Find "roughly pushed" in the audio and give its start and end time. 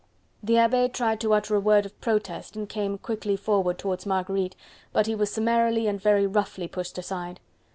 6.25-6.97